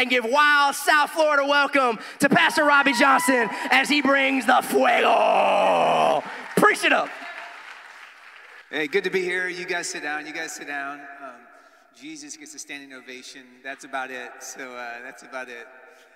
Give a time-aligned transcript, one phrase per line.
[0.00, 6.24] and give wild South Florida welcome to Pastor Robbie Johnson as he brings the fuego.
[6.56, 7.10] Preach it up.
[8.70, 9.46] Hey, good to be here.
[9.46, 10.26] You guys sit down.
[10.26, 11.00] You guys sit down.
[11.22, 11.34] Um,
[11.94, 13.42] Jesus gets a standing ovation.
[13.62, 14.30] That's about it.
[14.40, 15.66] So uh, that's about it.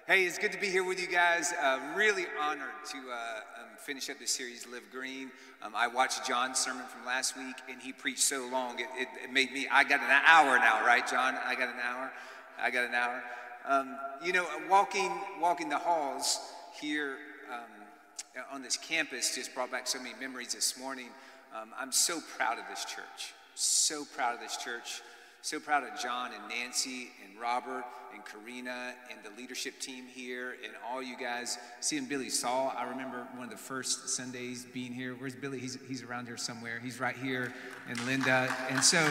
[0.06, 1.52] Hey, it's good to be here with you guys.
[1.62, 5.30] Uh, really honored to uh, um, finish up the series, Live Green.
[5.62, 9.08] Um, I watched John's sermon from last week, and he preached so long, it, it,
[9.24, 11.34] it, made me, I got an hour now, right, John?
[11.44, 12.10] I got an hour.
[12.58, 13.22] I got an hour.
[13.66, 15.10] Um, you know, walking,
[15.40, 16.38] walking the halls
[16.78, 17.16] here
[17.50, 21.08] um, on this campus just brought back so many memories this morning.
[21.54, 23.32] Um, I'm so proud of this church.
[23.54, 25.00] So proud of this church.
[25.40, 30.56] So proud of John and Nancy and Robert and Karina and the leadership team here
[30.64, 31.58] and all you guys.
[31.80, 35.14] Seeing Billy Saul, I remember one of the first Sundays being here.
[35.14, 35.58] Where's Billy?
[35.58, 36.80] He's, he's around here somewhere.
[36.82, 37.52] He's right here.
[37.88, 38.54] And Linda.
[38.68, 39.06] And so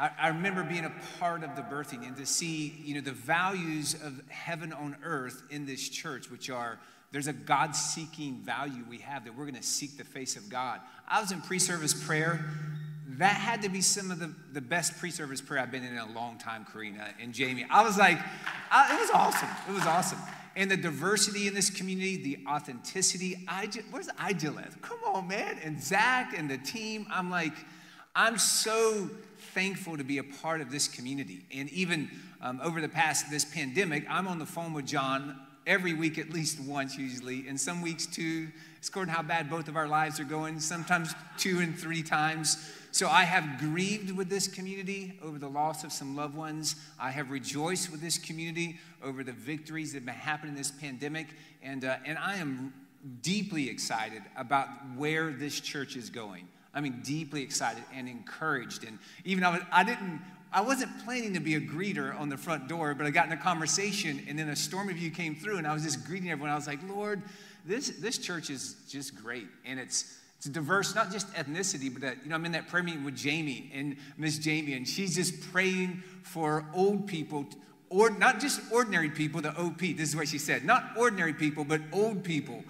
[0.00, 3.12] I, I remember being a part of the birthing and to see, you know, the
[3.12, 6.78] values of heaven on earth in this church, which are
[7.12, 10.48] there's a God seeking value we have that we're going to seek the face of
[10.48, 10.80] God.
[11.06, 12.44] I was in pre service prayer.
[13.18, 15.92] That had to be some of the, the best pre service prayer I've been in
[15.92, 17.66] in a long time, Karina and Jamie.
[17.68, 18.18] I was like,
[18.70, 19.48] I, it was awesome.
[19.68, 20.18] It was awesome.
[20.56, 23.44] And the diversity in this community, the authenticity.
[23.48, 24.80] I just, where's Idilith?
[24.80, 25.58] Come on, man.
[25.62, 27.06] And Zach and the team.
[27.10, 27.54] I'm like,
[28.14, 29.10] I'm so
[29.54, 31.44] thankful to be a part of this community.
[31.54, 35.92] And even um, over the past, this pandemic, I'm on the phone with John every
[35.92, 38.48] week at least once usually, and some weeks two.
[38.78, 42.70] It's according how bad both of our lives are going, sometimes two and three times.
[42.92, 46.76] So I have grieved with this community over the loss of some loved ones.
[46.98, 50.70] I have rejoiced with this community over the victories that have been happening in this
[50.70, 51.28] pandemic.
[51.62, 52.72] And, uh, and I am
[53.22, 56.48] deeply excited about where this church is going.
[56.72, 58.84] I mean, deeply excited and encouraged.
[58.84, 60.20] And even I, was, I didn't
[60.52, 63.32] I wasn't planning to be a greeter on the front door, but I got in
[63.32, 66.30] a conversation, and then a storm of you came through, and I was just greeting
[66.30, 66.50] everyone.
[66.50, 67.22] I was like, Lord,
[67.64, 69.46] this, this church is just great.
[69.64, 72.82] And it's, it's diverse, not just ethnicity, but that, you know, I'm in that prayer
[72.82, 77.46] meeting with Jamie and Miss Jamie, and she's just praying for old people,
[77.88, 79.78] or not just ordinary people, the OP.
[79.78, 80.64] This is what she said.
[80.64, 82.64] Not ordinary people, but old people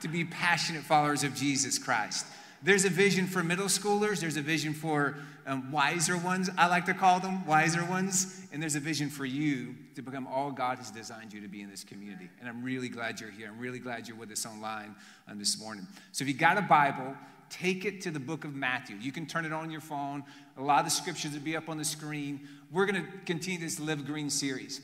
[0.00, 2.26] to be passionate followers of Jesus Christ.
[2.62, 6.84] There's a vision for middle schoolers, there's a vision for um, wiser ones, I like
[6.86, 10.78] to call them wiser ones, and there's a vision for you to become all God
[10.78, 12.30] has designed you to be in this community.
[12.38, 13.48] And I'm really glad you're here.
[13.48, 14.94] I'm really glad you're with us online
[15.28, 15.86] um, this morning.
[16.12, 17.16] So if you got a Bible,
[17.50, 18.96] take it to the book of Matthew.
[18.96, 20.22] You can turn it on your phone.
[20.56, 22.46] A lot of the scriptures will be up on the screen.
[22.70, 24.80] We're going to continue this Live Green series.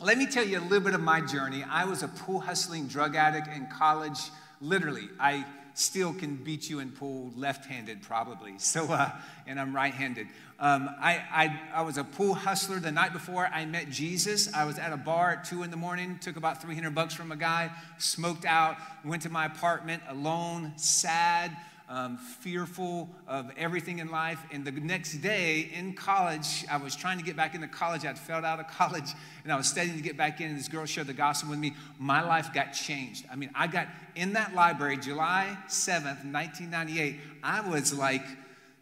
[0.00, 1.64] Let me tell you a little bit of my journey.
[1.68, 4.18] I was a pool hustling drug addict in college.
[4.60, 5.44] Literally, I
[5.74, 8.54] still can beat you in pool left-handed probably.
[8.70, 9.10] So, uh,
[9.48, 10.28] and I'm right-handed.
[10.60, 14.52] Um, I, I, I was a pool hustler the night before I met Jesus.
[14.54, 17.32] I was at a bar at two in the morning, took about 300 bucks from
[17.32, 21.56] a guy, smoked out, went to my apartment alone, sad,
[21.90, 24.38] um, fearful of everything in life.
[24.52, 28.06] And the next day in college, I was trying to get back into college.
[28.06, 29.12] I'd failed out of college
[29.42, 30.50] and I was studying to get back in.
[30.50, 31.74] And this girl shared the gospel with me.
[31.98, 33.26] My life got changed.
[33.30, 37.16] I mean, I got in that library July 7th, 1998.
[37.42, 38.24] I was like,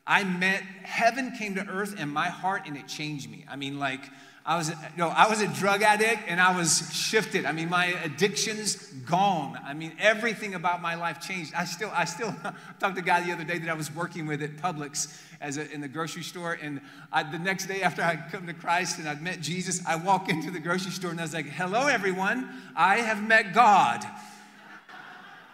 [0.09, 3.45] I met heaven came to earth in my heart and it changed me.
[3.47, 4.01] I mean, like,
[4.47, 7.45] I was, you know, I was a drug addict and I was shifted.
[7.45, 9.61] I mean, my addictions gone.
[9.63, 11.53] I mean, everything about my life changed.
[11.55, 12.35] I still, I still
[12.81, 15.59] talked to a guy the other day that I was working with at Publix as
[15.59, 16.59] a, in the grocery store.
[16.63, 16.81] And
[17.13, 20.31] I, the next day after I'd come to Christ and I'd met Jesus, I walk
[20.31, 22.49] into the grocery store and I was like, hello, everyone.
[22.75, 24.03] I have met God.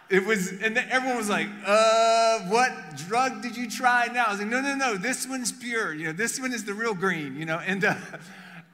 [0.09, 2.71] It was, and everyone was like, uh, what
[3.07, 4.25] drug did you try now?
[4.27, 5.93] I was like, no, no, no, this one's pure.
[5.93, 7.95] You know, this one is the real green, you know, and, uh,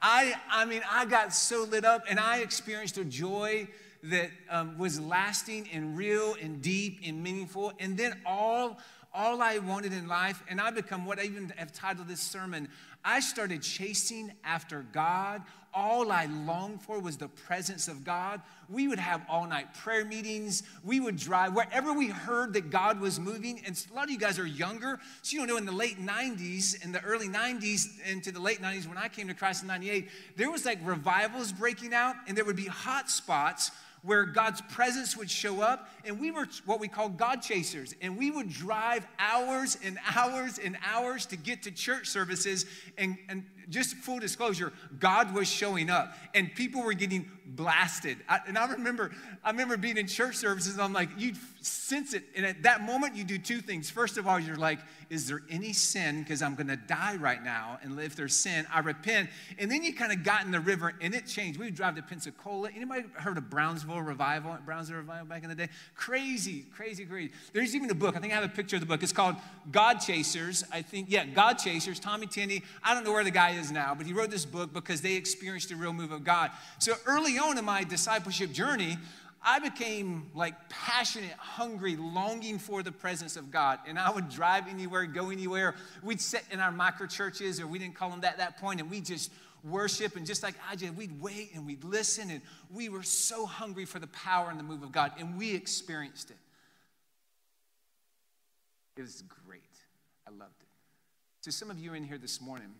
[0.02, 3.68] I, I mean, I got so lit up and I experienced a joy
[4.02, 7.72] that um, was lasting and real and deep and meaningful.
[7.78, 8.80] And then all,
[9.14, 12.68] all I wanted in life, and I become what I even have titled this sermon,
[13.04, 15.42] I started chasing after God.
[15.74, 18.42] All I longed for was the presence of God.
[18.68, 20.62] We would have all night prayer meetings.
[20.84, 23.62] We would drive wherever we heard that God was moving.
[23.64, 25.98] And a lot of you guys are younger, so you don't know in the late
[25.98, 29.68] 90s, in the early 90s, into the late 90s, when I came to Christ in
[29.68, 33.70] 98, there was like revivals breaking out, and there would be hot spots
[34.02, 37.94] where God's presence would show up, and we were what we call God chasers.
[38.02, 42.66] And we would drive hours and hours and hours to get to church services.
[42.98, 48.18] And, and just full disclosure, God was showing up, and people were getting blasted.
[48.28, 49.12] I, and I remember,
[49.44, 52.24] I remember being in church services, and I'm like, you sense it.
[52.36, 53.90] And at that moment, you do two things.
[53.90, 54.78] First of all, you're like,
[55.10, 56.22] is there any sin?
[56.22, 57.78] Because I'm going to die right now.
[57.82, 59.30] And if there's sin, I repent.
[59.58, 61.58] And then you kind of got in the river and it changed.
[61.58, 62.70] We would drive to Pensacola.
[62.74, 64.56] Anybody heard of Brownsville Revival?
[64.64, 65.68] Brownsville Revival back in the day?
[65.94, 67.32] Crazy, crazy, crazy.
[67.52, 68.16] There's even a book.
[68.16, 69.02] I think I have a picture of the book.
[69.02, 69.36] It's called
[69.70, 70.64] God Chasers.
[70.72, 72.00] I think, yeah, God Chasers.
[72.00, 72.62] Tommy Tenney.
[72.82, 75.14] I don't know where the guy is now, but he wrote this book because they
[75.14, 76.50] experienced a real move of God.
[76.78, 78.98] So early on in my discipleship journey,
[79.44, 83.80] I became like passionate, hungry, longing for the presence of God.
[83.86, 85.74] And I would drive anywhere, go anywhere.
[86.02, 88.80] We'd sit in our micro churches, or we didn't call them that at that point,
[88.80, 89.32] and we just
[89.64, 90.16] worship.
[90.16, 92.30] And just like I did, we'd wait and we'd listen.
[92.30, 92.40] And
[92.72, 96.30] we were so hungry for the power and the move of God, and we experienced
[96.30, 96.36] it.
[98.96, 99.62] It was great.
[100.26, 100.68] I loved it.
[101.40, 102.72] So, some of you in here this morning,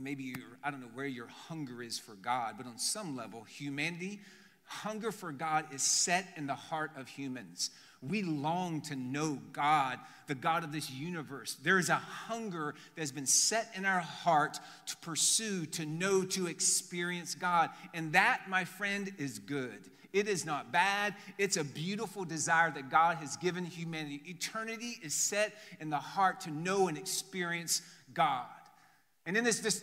[0.00, 3.42] maybe you're, I don't know where your hunger is for God, but on some level,
[3.42, 4.20] humanity
[4.64, 7.70] Hunger for God is set in the heart of humans.
[8.00, 11.56] We long to know God, the God of this universe.
[11.62, 16.24] There is a hunger that has been set in our heart to pursue, to know,
[16.24, 17.70] to experience God.
[17.94, 19.90] And that, my friend, is good.
[20.12, 21.14] It is not bad.
[21.38, 24.22] It's a beautiful desire that God has given humanity.
[24.26, 27.82] Eternity is set in the heart to know and experience
[28.14, 28.46] God.
[29.24, 29.82] And in this, this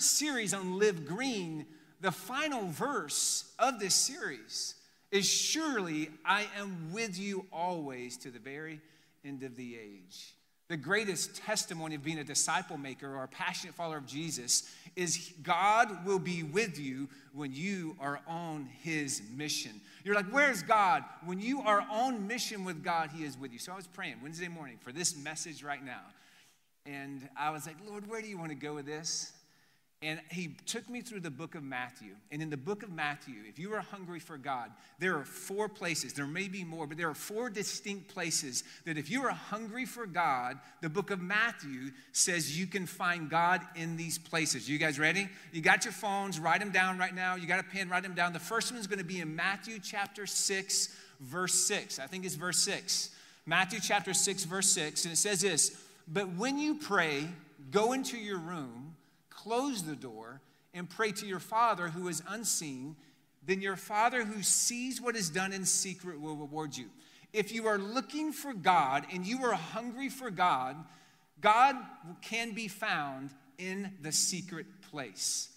[0.00, 1.66] series on Live Green,
[2.00, 4.74] the final verse of this series
[5.10, 8.80] is Surely I am with you always to the very
[9.24, 10.34] end of the age.
[10.68, 15.32] The greatest testimony of being a disciple maker or a passionate follower of Jesus is
[15.42, 19.80] God will be with you when you are on his mission.
[20.04, 21.02] You're like, where's God?
[21.24, 23.58] When you are on mission with God, he is with you.
[23.58, 26.02] So I was praying Wednesday morning for this message right now.
[26.86, 29.32] And I was like, Lord, where do you want to go with this?
[30.02, 32.12] And he took me through the book of Matthew.
[32.30, 35.68] And in the book of Matthew, if you are hungry for God, there are four
[35.68, 36.14] places.
[36.14, 39.84] There may be more, but there are four distinct places that if you are hungry
[39.84, 44.70] for God, the book of Matthew says you can find God in these places.
[44.70, 45.28] You guys ready?
[45.52, 47.34] You got your phones, write them down right now.
[47.34, 48.32] You got a pen, write them down.
[48.32, 51.98] The first one is going to be in Matthew chapter 6, verse 6.
[51.98, 53.10] I think it's verse 6.
[53.44, 55.04] Matthew chapter 6, verse 6.
[55.04, 55.76] And it says this
[56.08, 57.28] But when you pray,
[57.70, 58.90] go into your room
[59.42, 60.40] close the door
[60.74, 62.94] and pray to your Father who is unseen,
[63.46, 66.86] then your Father who sees what is done in secret will reward you.
[67.32, 70.76] If you are looking for God and you are hungry for God,
[71.40, 71.76] God
[72.20, 75.48] can be found in the secret place.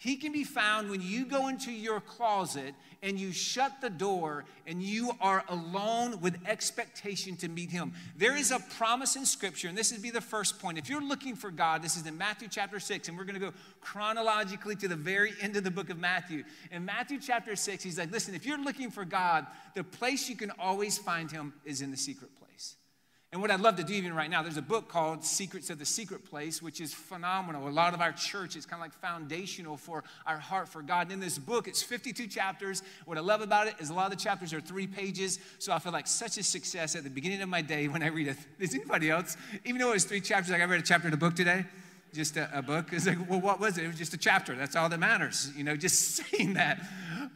[0.00, 4.44] He can be found when you go into your closet and you shut the door
[4.66, 7.92] and you are alone with expectation to meet Him.
[8.16, 10.78] There is a promise in Scripture, and this would be the first point.
[10.78, 13.50] If you're looking for God, this is in Matthew chapter 6, and we're going to
[13.50, 16.44] go chronologically to the very end of the book of Matthew.
[16.70, 20.36] In Matthew chapter 6, He's like, listen, if you're looking for God, the place you
[20.36, 22.43] can always find Him is in the secret place.
[23.34, 25.80] And what I'd love to do even right now, there's a book called Secrets of
[25.80, 27.66] the Secret Place, which is phenomenal.
[27.66, 31.06] A lot of our church is kind of like foundational for our heart for God.
[31.06, 32.84] And in this book, it's 52 chapters.
[33.06, 35.40] What I love about it is a lot of the chapters are three pages.
[35.58, 38.06] So I feel like such a success at the beginning of my day when I
[38.06, 38.36] read it.
[38.60, 39.36] Is anybody else?
[39.64, 41.64] Even though it was three chapters, like I read a chapter in a book today
[42.14, 42.92] just a, a, book.
[42.92, 43.84] It's like, well, what was it?
[43.84, 44.54] It was just a chapter.
[44.54, 45.50] That's all that matters.
[45.56, 46.80] You know, just saying that.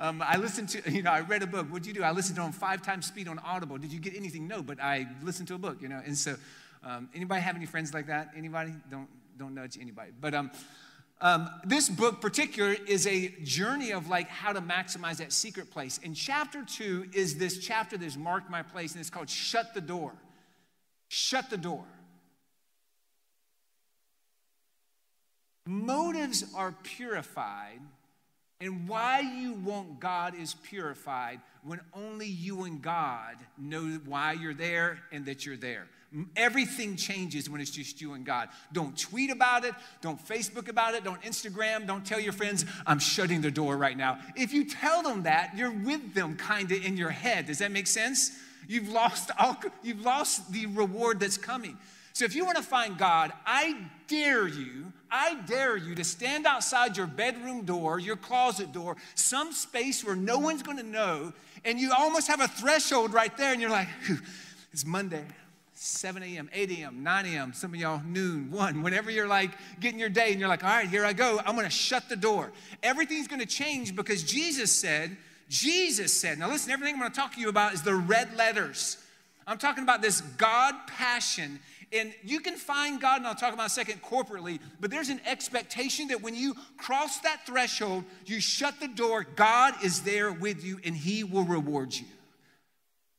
[0.01, 1.67] Um, I listened to, you know, I read a book.
[1.67, 2.03] What'd you do?
[2.03, 3.79] I listened to it on five times speed on Audible.
[3.79, 4.47] Did you get anything?
[4.47, 6.01] No, but I listened to a book, you know.
[6.05, 6.37] And so,
[6.85, 8.31] um, anybody have any friends like that?
[8.37, 8.73] Anybody?
[8.91, 10.13] Don't, don't nudge anybody.
[10.21, 10.51] But um,
[11.21, 15.99] um, this book particular is a journey of like how to maximize that secret place.
[16.05, 19.81] And chapter two is this chapter that's marked my place, and it's called Shut the
[19.81, 20.13] Door.
[21.09, 21.85] Shut the door.
[25.71, 27.81] Motives are purified,
[28.59, 34.55] and why you want God is purified when only you and God know why you're
[34.55, 35.87] there and that you're there.
[36.37, 38.49] Everything changes when it's just you and God.
[38.73, 39.75] Don't tweet about it.
[40.01, 41.05] Don't Facebook about it.
[41.05, 41.87] Don't Instagram.
[41.87, 44.21] Don't tell your friends, I'm shutting the door right now.
[44.37, 47.45] If you tell them that, you're with them kind of in your head.
[47.45, 48.31] Does that make sense?
[48.67, 51.77] You've lost, all, you've lost the reward that's coming.
[52.19, 53.77] So if you want to find God, I
[54.09, 59.53] dare you, I dare you to stand outside your bedroom door, your closet door, some
[59.53, 61.33] space where no one's going to know,
[61.65, 63.87] and you almost have a threshold right there, and you're like,
[64.73, 65.25] it's Monday.
[65.75, 70.01] 7 a.m., 8 a.m., 9 a.m., some of y'all noon, 1, whenever you're like getting
[70.01, 72.51] your day and you're like, all right, here I go, I'm gonna shut the door.
[72.83, 75.17] Everything's gonna change because Jesus said,
[75.49, 78.97] Jesus said, now listen, everything I'm gonna talk to you about is the red letters.
[79.47, 81.61] I'm talking about this God passion
[81.93, 85.21] and you can find God, and I'll talk about a second corporately, but there's an
[85.27, 90.65] expectation that when you cross that threshold, you shut the door, God is there with
[90.65, 92.07] you and He will reward you.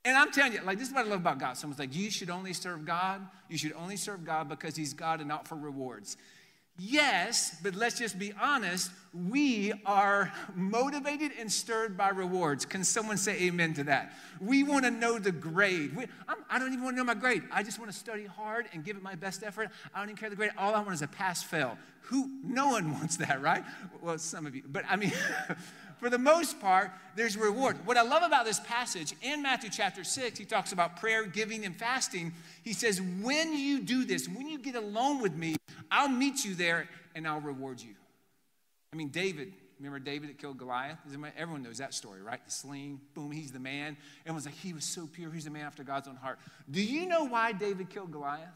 [0.05, 1.57] And I'm telling you, like, this is what I love about God.
[1.57, 3.21] Someone's like, you should only serve God.
[3.49, 6.15] You should only serve God because He's God and not for rewards.
[6.79, 8.91] Yes, but let's just be honest.
[9.13, 12.63] We are motivated and stirred by rewards.
[12.63, 14.13] Can someone say amen to that?
[14.39, 15.95] We want to know the grade.
[15.95, 16.05] We,
[16.49, 17.43] I do not even want to know my grade.
[17.51, 19.69] I just want to study hard and give it my best effort.
[19.93, 20.51] I don't even care the grade.
[20.57, 21.77] All I want is a pass fail.
[22.03, 22.29] Who?
[22.43, 23.63] No one wants that, right?
[24.01, 24.63] Well, some of you.
[24.67, 25.11] But I mean,
[25.99, 27.77] for the most part, there's reward.
[27.85, 31.65] What I love about this passage in Matthew chapter 6, he talks about prayer, giving,
[31.65, 32.33] and fasting.
[32.63, 35.55] He says, When you do this, when you get alone with me,
[35.91, 37.95] I'll meet you there and I'll reward you.
[38.93, 40.97] I mean, David, remember David that killed Goliath?
[41.37, 42.43] Everyone knows that story, right?
[42.43, 43.97] The sling, boom, he's the man.
[44.25, 46.39] Everyone's like, he was so pure, he's a man after God's own heart.
[46.71, 48.47] Do you know why David killed Goliath?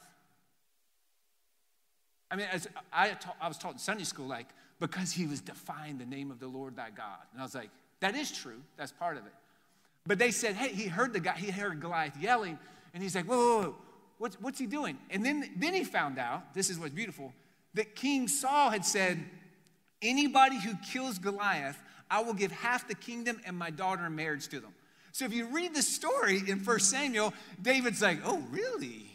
[2.33, 4.47] I mean, as I, ta- I was taught in Sunday school, like,
[4.79, 7.19] because he was defying the name of the Lord thy God.
[7.31, 8.59] And I was like, that is true.
[8.75, 9.33] That's part of it.
[10.07, 12.57] But they said, hey, he heard the guy, he heard Goliath yelling,
[12.91, 13.75] and he's like, whoa, whoa, whoa.
[14.17, 14.97] What's, what's he doing?
[15.11, 17.31] And then, then he found out, this is what's beautiful,
[17.75, 19.23] that King Saul had said,
[20.01, 21.77] anybody who kills Goliath,
[22.09, 24.73] I will give half the kingdom and my daughter in marriage to them.
[25.11, 29.12] So if you read the story in 1 Samuel, David's like, oh, really?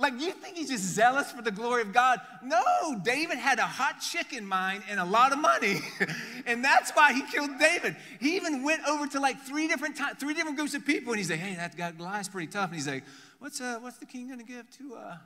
[0.00, 2.20] Like, you think he's just zealous for the glory of God?
[2.42, 2.60] No,
[3.04, 5.82] David had a hot chick in mind and a lot of money.
[6.46, 7.94] and that's why he killed David.
[8.18, 11.18] He even went over to like three different times, three different groups of people, and
[11.18, 12.70] he's like, hey, that guy Goliath's pretty tough.
[12.70, 13.04] And he's like,
[13.38, 15.16] what's, uh, what's the king gonna give to uh,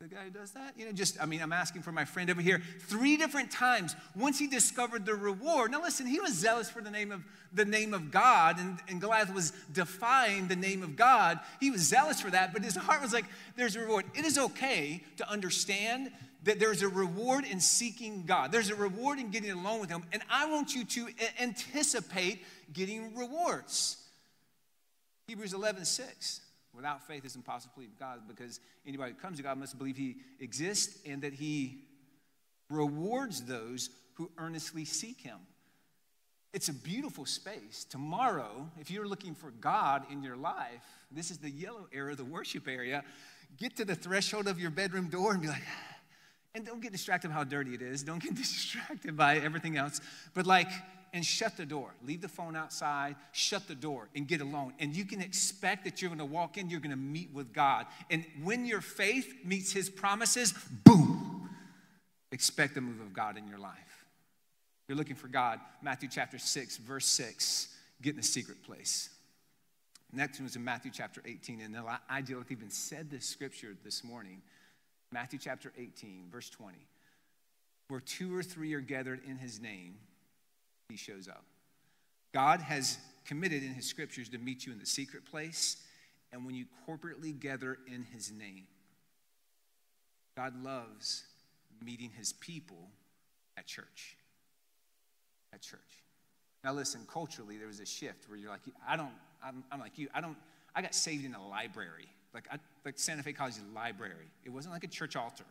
[0.00, 0.74] the guy who does that?
[0.76, 2.62] You know, just, I mean, I'm asking for my friend over here.
[2.82, 5.72] Three different times, once he discovered the reward.
[5.72, 9.00] Now listen, he was zealous for the name of the name of God, and, and
[9.00, 11.40] Goliath was defying the name of God.
[11.58, 13.24] He was zealous for that, but his heart was like,
[13.56, 14.04] there's a reward.
[14.14, 16.12] It is okay to understand
[16.44, 18.52] that there's a reward in seeking God.
[18.52, 21.08] There's a reward in getting alone with Him, and I want you to
[21.40, 23.96] anticipate getting rewards.
[25.26, 26.40] Hebrews 11, 6.
[26.74, 29.96] Without faith, it's impossible to believe God because anybody who comes to God must believe
[29.96, 31.84] He exists and that He
[32.70, 35.38] rewards those who earnestly seek Him.
[36.52, 37.84] It's a beautiful space.
[37.84, 42.24] Tomorrow, if you're looking for God in your life, this is the yellow area, the
[42.24, 43.04] worship area.
[43.56, 45.62] Get to the threshold of your bedroom door and be like,
[46.54, 48.02] and don't get distracted by how dirty it is.
[48.02, 50.00] Don't get distracted by everything else.
[50.34, 50.68] But like,
[51.12, 51.94] and shut the door.
[52.04, 54.72] Leave the phone outside, shut the door, and get alone.
[54.78, 57.52] And you can expect that you're going to walk in, you're going to meet with
[57.52, 57.86] God.
[58.10, 61.48] And when your faith meets His promises, boom,
[62.32, 64.04] expect the move of God in your life.
[64.88, 65.60] You're looking for God.
[65.82, 67.68] Matthew chapter 6, verse 6,
[68.00, 69.10] get in the secret place.
[70.12, 71.60] Next one was in Matthew chapter 18.
[71.60, 74.40] And with even said this scripture this morning.
[75.12, 76.78] Matthew chapter 18, verse 20.
[77.88, 79.96] Where two or three are gathered in his name,
[80.88, 81.44] he shows up.
[82.32, 85.76] God has committed in his scriptures to meet you in the secret place
[86.32, 88.66] and when you corporately gather in his name.
[90.36, 91.24] God loves
[91.84, 92.88] meeting his people
[93.56, 94.16] at church.
[95.52, 96.04] At church.
[96.64, 99.12] Now, listen, culturally, there was a shift where you're like, I don't,
[99.44, 100.36] I'm, I'm like you, I don't,
[100.74, 104.30] I got saved in a library, like, I, like Santa Fe College library.
[104.44, 105.44] It wasn't like a church altar.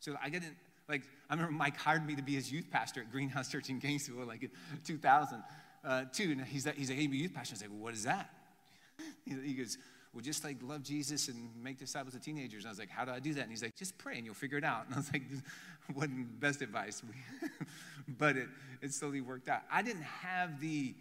[0.00, 0.56] So I didn't,
[0.88, 3.78] like, I remember Mike hired me to be his youth pastor at Greenhouse Church in
[3.78, 4.50] Gainesville, like in
[4.84, 5.42] 2002.
[5.84, 7.52] Uh, and he's like, he's like, hey, youth pastor.
[7.52, 8.30] I was like, well, what is that?
[9.26, 9.78] He goes,
[10.14, 12.62] well, just like love Jesus and make disciples of teenagers.
[12.62, 13.40] And I was like, how do I do that?
[13.40, 14.86] And he's like, just pray and you'll figure it out.
[14.86, 15.22] And I was like,
[15.94, 17.02] wasn't best advice.
[18.18, 18.48] but it,
[18.80, 19.62] it slowly worked out.
[19.72, 20.94] I didn't have the,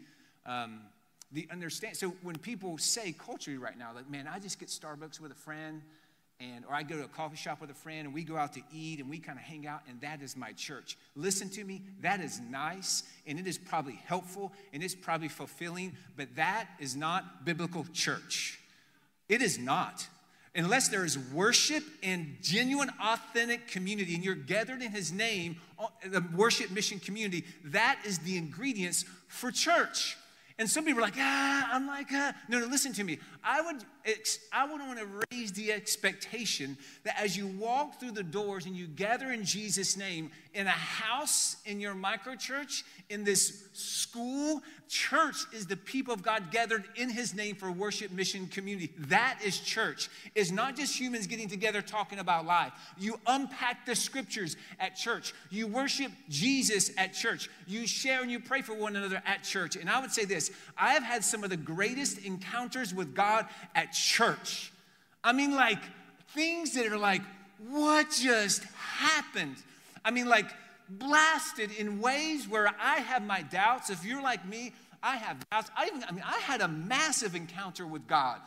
[0.47, 0.79] um,
[1.31, 1.95] the understand.
[1.95, 5.35] So when people say culturally right now, like, man, I just get Starbucks with a
[5.35, 5.83] friend
[6.43, 8.53] and or I go to a coffee shop with a friend and we go out
[8.53, 10.97] to eat and we kind of hang out and that is my church.
[11.15, 15.95] Listen to me, that is nice and it is probably helpful and it's probably fulfilling,
[16.17, 18.59] but that is not biblical church.
[19.29, 20.07] It is not.
[20.55, 25.87] Unless there is worship and genuine, authentic community, and you're gathered in His name, uh,
[26.07, 30.15] the worship mission community, that is the ingredients for church.
[30.59, 32.33] And some people are like, ah, I'm like, ah.
[32.47, 33.19] No, no, listen to me.
[33.43, 33.83] I would,
[34.51, 38.75] I would want to raise the expectation that as you walk through the doors and
[38.75, 45.35] you gather in Jesus' name in a house, in your microchurch, in this school, church
[45.53, 48.91] is the people of God gathered in His name for worship, mission, community.
[48.97, 50.09] That is church.
[50.35, 52.73] It's not just humans getting together talking about life.
[52.97, 55.33] You unpack the scriptures at church.
[55.49, 57.49] You worship Jesus at church.
[57.67, 59.75] You share and you pray for one another at church.
[59.75, 63.47] And I would say this: I have had some of the greatest encounters with God
[63.75, 64.71] at church.
[65.23, 65.79] I mean, like
[66.29, 67.21] things that are like,
[67.69, 69.55] what just happened?
[70.05, 70.47] I mean, like
[70.99, 73.89] blasted in ways where I have my doubts.
[73.89, 77.85] If you're like me, I have, I, even, I mean, I had a massive encounter
[77.85, 78.39] with God,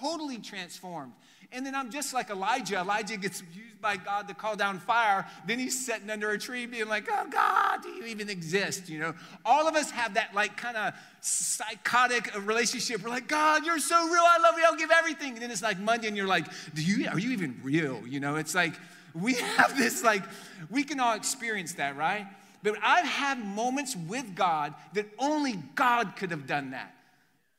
[0.00, 1.12] totally transformed.
[1.50, 2.78] And then I'm just like Elijah.
[2.78, 5.26] Elijah gets used by God to call down fire.
[5.46, 8.90] Then he's sitting under a tree being like, oh, God, do you even exist?
[8.90, 9.14] You know,
[9.46, 13.02] all of us have that like kind of psychotic relationship.
[13.02, 14.22] We're like, God, you're so real.
[14.22, 14.64] I love you.
[14.66, 15.34] I'll give everything.
[15.34, 18.02] And then it's like Monday and you're like, do you, are you even real?
[18.06, 18.74] You know, it's like
[19.14, 20.22] we have this like,
[20.70, 22.26] we can all experience that, right?
[22.62, 26.94] But I've had moments with God that only God could have done that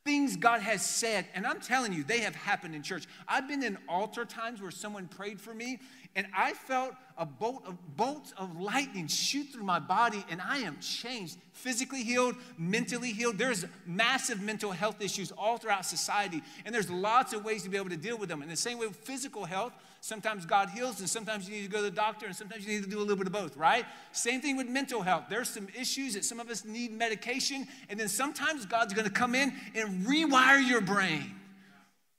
[0.04, 3.06] things God has said, and I'm telling you, they have happened in church.
[3.28, 5.78] I've been in altar times where someone prayed for me,
[6.16, 10.58] and I felt a bolt of bolts of lightning shoot through my body, and I
[10.58, 13.36] am changed, physically healed, mentally healed.
[13.36, 17.76] There's massive mental health issues all throughout society, and there's lots of ways to be
[17.76, 18.42] able to deal with them.
[18.42, 21.70] In the same way with physical health, sometimes God heals, and sometimes you need to
[21.70, 23.56] go to the doctor, and sometimes you need to do a little bit of both,
[23.56, 23.84] right?
[24.12, 25.24] Same thing with mental health.
[25.28, 29.34] There's some issues that some of us need medication, and then sometimes God's gonna come
[29.34, 31.39] in and rewire your brain.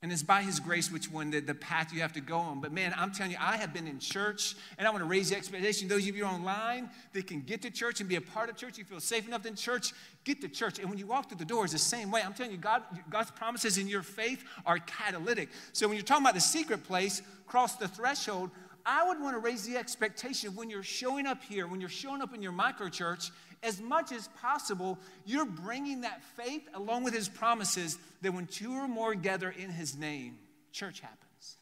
[0.03, 2.59] And it's by His grace which one, the, the path you have to go on.
[2.59, 5.29] But man, I'm telling you, I have been in church, and I want to raise
[5.29, 5.87] the expectation.
[5.87, 8.79] Those of you online that can get to church and be a part of church,
[8.79, 9.93] you feel safe enough in church,
[10.23, 10.79] get to church.
[10.79, 12.23] And when you walk through the door, it's the same way.
[12.25, 12.81] I'm telling you, God,
[13.11, 15.49] God's promises in your faith are catalytic.
[15.71, 18.49] So when you're talking about the secret place, cross the threshold,
[18.85, 22.21] I would want to raise the expectation when you're showing up here, when you're showing
[22.21, 23.31] up in your micro church,
[23.63, 28.73] as much as possible, you're bringing that faith along with his promises that when two
[28.73, 30.37] or more gather in his name,
[30.71, 31.57] church happens.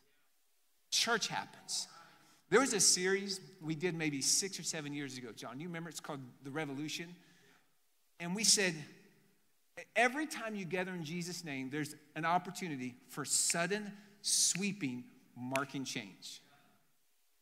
[0.92, 1.88] Church happens.
[2.50, 5.60] There was a series we did maybe six or seven years ago, John.
[5.60, 7.14] You remember it's called The Revolution?
[8.20, 8.74] And we said,
[9.96, 15.04] every time you gather in Jesus' name, there's an opportunity for sudden, sweeping,
[15.36, 16.42] marking change.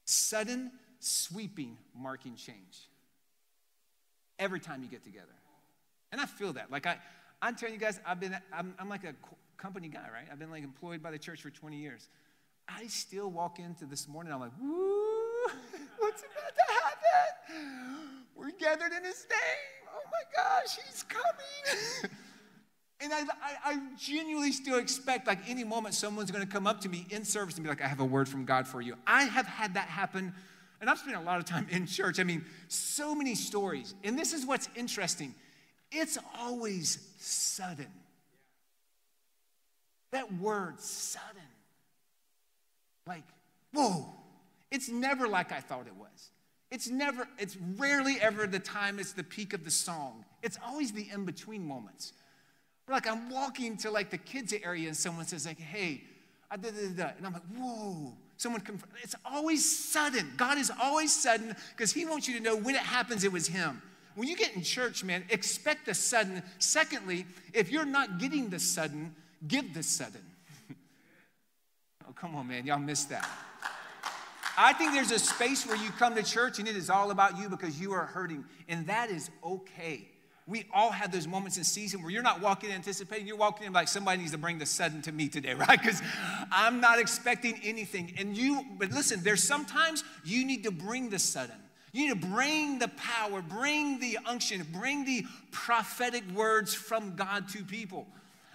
[0.09, 0.71] Sudden,
[1.01, 2.87] sweeping, marking change
[4.39, 5.25] every time you get together.
[6.13, 6.71] And I feel that.
[6.71, 6.97] Like I,
[7.41, 9.13] I'm telling you guys, I've been, I'm, I'm like a
[9.57, 10.25] company guy, right?
[10.31, 12.07] I've been like employed by the church for 20 years.
[12.69, 15.47] I still walk into this morning, I'm like, woo,
[15.99, 18.23] what's about to happen?
[18.33, 19.89] We're gathered in his name.
[19.93, 22.15] Oh my gosh, he's coming.
[23.00, 26.90] and I, I, I, genuinely still expect, like any moment, someone's gonna come up to
[26.90, 28.96] me in service and be like, I have a word from God for you.
[29.05, 30.33] I have had that happen
[30.79, 32.20] and I've spent a lot of time in church.
[32.20, 33.96] I mean, so many stories.
[34.03, 35.33] And this is what's interesting
[35.90, 37.88] it's always sudden.
[40.12, 41.42] That word, sudden.
[43.05, 43.24] Like,
[43.74, 44.05] whoa.
[44.70, 46.31] It's never like I thought it was.
[46.70, 50.25] It's never, it's rarely ever the time it's the peak of the song.
[50.44, 52.12] It's always the in between moments.
[52.89, 56.01] Like I'm walking to like the kids area and someone says like, hey,
[56.50, 57.17] I did that.
[57.17, 58.13] And I'm like, whoa.
[58.37, 60.31] Someone, conf- it's always sudden.
[60.37, 63.47] God is always sudden because He wants you to know when it happens, it was
[63.47, 63.81] Him.
[64.15, 66.41] When you get in church, man, expect the sudden.
[66.59, 69.13] Secondly, if you're not getting the sudden,
[69.47, 70.21] give the sudden.
[72.07, 72.65] oh, come on, man.
[72.65, 73.27] Y'all missed that.
[74.57, 77.37] I think there's a space where you come to church and it is all about
[77.37, 80.07] you because you are hurting, and that is okay
[80.48, 83.68] we all have those moments in season where you're not walking in anticipating, you're walking
[83.68, 85.79] in like somebody needs to bring the sudden to me today, right?
[85.79, 86.01] Because
[86.51, 88.14] I'm not expecting anything.
[88.18, 91.55] And you, but listen, there's sometimes you need to bring the sudden.
[91.92, 97.50] You need to bring the power, bring the unction, bring the prophetic words from God
[97.50, 98.07] to people.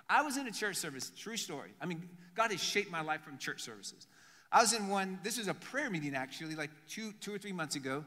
[0.08, 1.70] I was in a church service, true story.
[1.80, 4.06] I mean, God has shaped my life from church services.
[4.50, 7.52] I was in one, this was a prayer meeting actually, like two, two or three
[7.52, 8.04] months ago.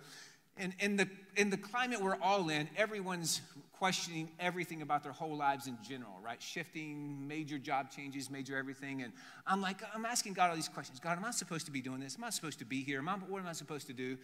[0.57, 3.41] And in the, in the climate we're all in, everyone's
[3.79, 6.41] questioning everything about their whole lives in general, right?
[6.41, 9.01] Shifting, major job changes, major everything.
[9.01, 9.11] And
[9.45, 10.99] I'm like, I'm asking God all these questions.
[10.99, 12.15] God, am I supposed to be doing this?
[12.17, 12.99] Am I supposed to be here?
[12.99, 14.17] Am I, what am I supposed to do?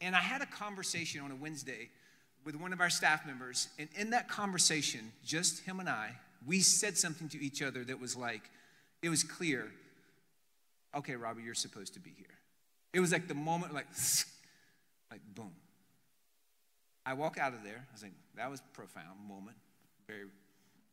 [0.00, 1.90] And I had a conversation on a Wednesday
[2.44, 3.68] with one of our staff members.
[3.78, 6.10] And in that conversation, just him and I,
[6.46, 8.50] we said something to each other that was like,
[9.02, 9.70] it was clear,
[10.94, 12.26] okay, Robbie, you're supposed to be here.
[12.92, 13.86] It was like the moment, like,
[15.10, 15.52] like boom.
[17.06, 17.86] I walk out of there.
[17.88, 19.56] I was like, that was a profound moment,
[20.06, 20.24] very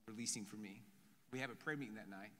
[0.08, 0.82] releasing for me.
[1.32, 2.32] We have a prayer meeting that night.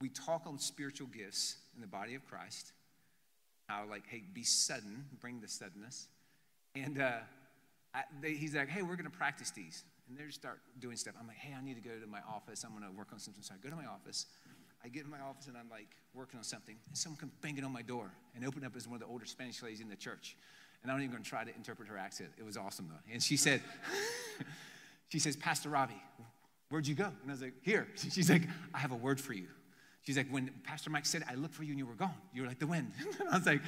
[0.00, 2.72] We talk on spiritual gifts in the body of Christ.
[3.68, 6.08] How, like, hey, be sudden, bring the suddenness.
[6.74, 7.18] And uh,
[7.94, 9.84] I, they, he's like, hey, we're going to practice these.
[10.08, 11.14] And they just start doing stuff.
[11.20, 12.64] I'm like, hey, I need to go to my office.
[12.64, 13.42] I'm going to work on something.
[13.42, 14.26] So I go to my office.
[14.84, 16.76] I get in my office and I'm like working on something.
[16.86, 19.26] And someone comes banging on my door and open up as one of the older
[19.26, 20.36] Spanish ladies in the church.
[20.82, 22.30] And I'm not even going to try to interpret her accent.
[22.38, 23.12] It was awesome, though.
[23.12, 23.60] And she said,
[25.08, 26.00] she says, Pastor Robbie,
[26.70, 27.06] where'd you go?
[27.06, 27.88] And I was like, here.
[27.96, 29.46] She's like, I have a word for you.
[30.08, 32.14] She's like, when Pastor Mike said, I looked for you and you were gone.
[32.32, 32.92] You were like the wind.
[33.30, 33.60] I was like,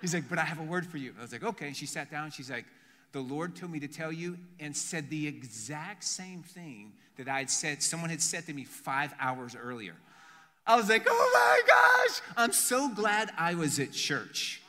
[0.00, 1.14] he's like, but I have a word for you.
[1.16, 1.68] I was like, okay.
[1.68, 2.32] And she sat down.
[2.32, 2.64] She's like,
[3.12, 7.38] the Lord told me to tell you and said the exact same thing that I
[7.38, 9.94] had said, someone had said to me five hours earlier.
[10.66, 14.60] I was like, oh my gosh, I'm so glad I was at church.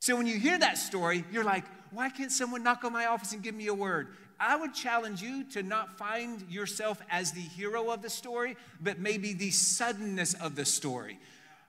[0.00, 3.32] So when you hear that story, you're like, why can't someone knock on my office
[3.32, 4.08] and give me a word?
[4.38, 8.98] I would challenge you to not find yourself as the hero of the story, but
[8.98, 11.18] maybe the suddenness of the story.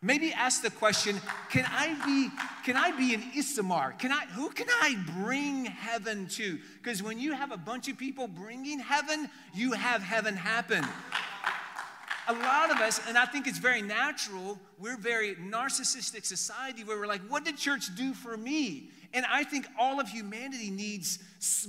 [0.01, 2.29] Maybe ask the question, can I be,
[2.63, 3.97] can I be an Isamar?
[3.97, 6.59] Can I, who can I bring heaven to?
[6.75, 10.85] Because when you have a bunch of people bringing heaven, you have heaven happen.
[12.29, 16.99] A lot of us, and I think it's very natural, we're very narcissistic society where
[16.99, 18.89] we're like, what did church do for me?
[19.13, 21.19] And I think all of humanity needs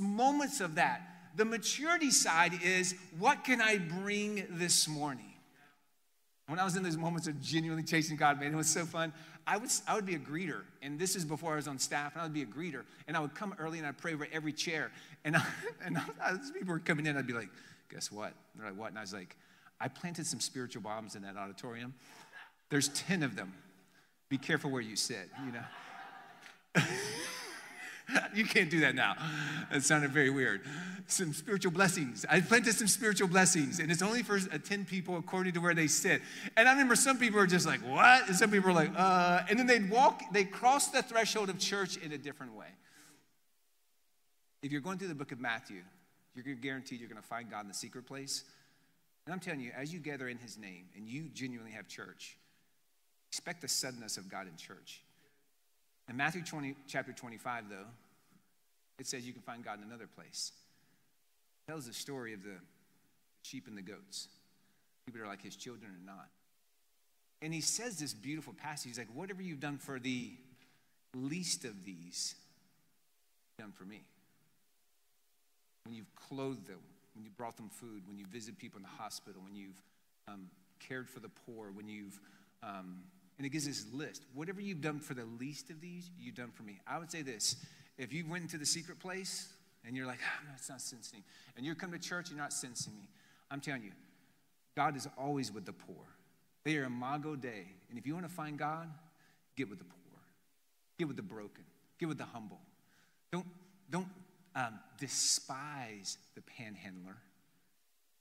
[0.01, 1.03] moments of that.
[1.37, 5.33] The maturity side is, what can I bring this morning?
[6.49, 9.13] When I was in those moments of genuinely chasing God, man, it was so fun.
[9.47, 12.15] I would, I would be a greeter, and this is before I was on staff,
[12.15, 14.27] and I would be a greeter, and I would come early and I'd pray over
[14.33, 14.91] every chair.
[15.25, 15.43] And, I,
[15.85, 17.51] and I, people were coming in, I'd be like,
[17.91, 18.33] guess what?
[18.57, 18.89] They're like, what?
[18.89, 19.37] And I was like,
[19.81, 21.95] I planted some spiritual bombs in that auditorium.
[22.71, 23.55] There's 10 of them.
[24.29, 26.85] Be careful where you sit, you know.
[28.35, 29.17] you can't do that now.
[29.73, 30.63] That sounded very weird.
[31.07, 32.27] Some spiritual blessings.
[32.29, 35.75] I planted some spiritual blessings, and it's only for uh, 10 people according to where
[35.75, 36.21] they sit.
[36.57, 38.29] And I remember some people are just like, what?
[38.29, 41.59] And some people are like, uh, and then they'd walk, they cross the threshold of
[41.59, 42.67] church in a different way.
[44.63, 45.83] If you're going through the book of Matthew,
[46.35, 48.45] you're guaranteed you're going to find God in the secret place.
[49.29, 52.39] And I'm telling you, as you gather in his name and you genuinely have church,
[53.31, 55.03] expect the suddenness of God in church.
[56.09, 57.85] In Matthew 20, chapter 25, though,
[58.99, 60.53] it says you can find God in another place.
[61.67, 62.55] It tells the story of the
[63.43, 64.29] sheep and the goats.
[65.05, 66.31] People are like his children or not.
[67.43, 68.93] And he says this beautiful passage.
[68.93, 70.31] He's like, whatever you've done for the
[71.15, 72.35] least of these,
[73.59, 74.01] done for me.
[75.85, 76.81] When you've clothed them,
[77.19, 79.83] when you brought them food, when you visit people in the hospital, when you've
[80.29, 80.47] um,
[80.79, 82.21] cared for the poor, when you've
[82.63, 83.01] um,
[83.39, 84.25] and it gives this list.
[84.35, 86.81] Whatever you've done for the least of these, you've done for me.
[86.87, 87.57] I would say this
[87.97, 89.49] if you went into the secret place
[89.85, 91.25] and you're like, oh, no, it's not sensing, me,
[91.57, 93.09] and you come to church, you're not sensing me,
[93.51, 93.93] I'm telling you,
[94.77, 96.05] God is always with the poor.
[96.65, 97.67] They are imago Dei.
[97.91, 98.89] And if you want to find God,
[99.57, 100.21] get with the poor,
[100.99, 101.65] get with the broken,
[101.99, 102.61] get with the humble.
[103.33, 103.47] Don't,
[103.91, 104.09] don't
[104.59, 107.17] um, despise the panhandler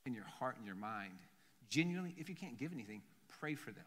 [0.05, 1.13] in your heart and your mind.
[1.69, 3.01] Genuinely, if you can't give anything,
[3.39, 3.83] pray for them.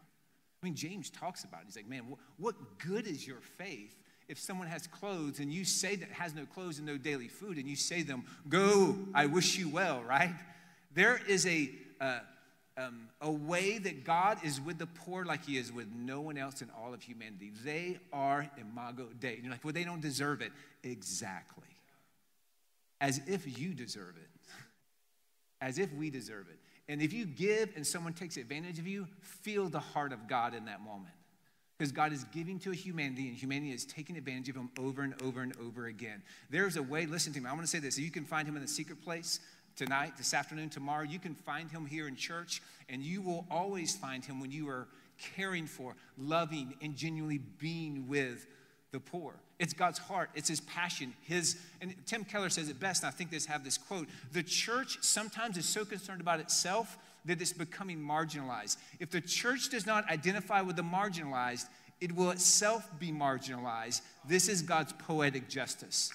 [0.61, 1.67] I mean, James talks about it.
[1.67, 3.95] He's like, man, what, what good is your faith
[4.27, 7.57] if someone has clothes and you say that has no clothes and no daily food
[7.57, 10.33] and you say them, go, I wish you well, right?
[10.93, 12.19] There is a, uh,
[12.77, 16.37] um, a way that God is with the poor like he is with no one
[16.37, 17.51] else in all of humanity.
[17.63, 19.35] They are imago Dei.
[19.35, 20.51] And you're like, well, they don't deserve it.
[20.83, 21.70] Exactly.
[23.01, 24.29] As if you deserve it.
[25.59, 26.59] As if we deserve it.
[26.87, 30.53] And if you give and someone takes advantage of you, feel the heart of God
[30.53, 31.13] in that moment.
[31.77, 35.19] Because God is giving to humanity, and humanity is taking advantage of him over and
[35.23, 36.21] over and over again.
[36.51, 37.97] There's a way, listen to me, I want to say this.
[37.97, 39.39] You can find him in the secret place
[39.75, 41.03] tonight, this afternoon, tomorrow.
[41.03, 44.69] You can find him here in church, and you will always find him when you
[44.69, 44.87] are
[45.35, 48.45] caring for, loving, and genuinely being with
[48.91, 49.33] the poor.
[49.57, 53.11] It's God's heart, it's his passion, his and Tim Keller says it best, and I
[53.11, 54.07] think this have this quote.
[54.33, 58.77] The church sometimes is so concerned about itself that it's becoming marginalized.
[58.99, 61.67] If the church does not identify with the marginalized,
[62.01, 64.01] it will itself be marginalized.
[64.27, 66.11] This is God's poetic justice.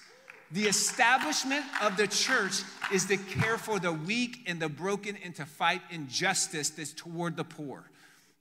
[0.51, 2.61] The establishment of the church
[2.93, 7.37] is to care for the weak and the broken and to fight injustice that's toward
[7.37, 7.89] the poor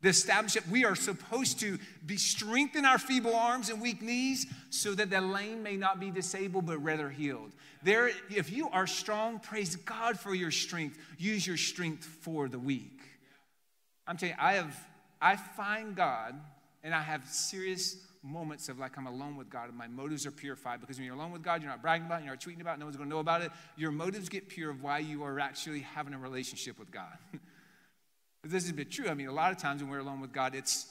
[0.03, 0.69] the establishment.
[0.69, 5.21] We are supposed to be strengthen our feeble arms and weak knees so that the
[5.21, 7.53] lame may not be disabled but rather healed.
[7.83, 10.99] There, if you are strong, praise God for your strength.
[11.19, 13.01] Use your strength for the weak.
[14.07, 14.87] I'm telling you, I have
[15.21, 16.35] I find God
[16.85, 20.31] and I have serious moments of like I'm alone with God and my motives are
[20.31, 22.61] purified because when you're alone with God, you're not bragging about it, you're not tweeting
[22.61, 23.51] about it, no one's gonna know about it.
[23.77, 27.17] Your motives get pure of why you are actually having a relationship with God.
[28.49, 29.09] This is a bit true.
[29.09, 30.87] I mean, a lot of times when we're alone with God, it's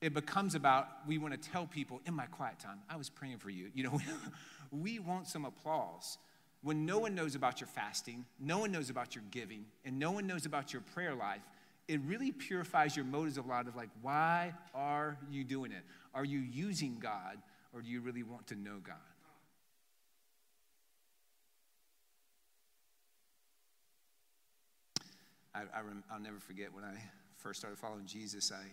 [0.00, 3.38] it becomes about we want to tell people in my quiet time, I was praying
[3.38, 3.70] for you.
[3.74, 4.00] You know,
[4.70, 6.18] we want some applause.
[6.62, 10.10] When no one knows about your fasting, no one knows about your giving, and no
[10.10, 11.42] one knows about your prayer life,
[11.88, 15.82] it really purifies your motives a lot of like, why are you doing it?
[16.14, 17.38] Are you using God
[17.74, 18.96] or do you really want to know God?
[25.54, 26.94] I, I will never forget when I
[27.36, 28.64] first started following Jesus, I